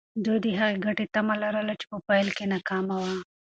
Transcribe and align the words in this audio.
دوی 0.25 0.37
د 0.45 0.47
هغې 0.59 0.75
ګټې 0.85 1.05
تمه 1.15 1.35
لرله 1.43 1.73
چې 1.79 1.85
په 1.91 1.97
پیل 2.07 2.27
کې 2.37 2.45
ناممکنه 2.51 2.95
وه. 3.01 3.13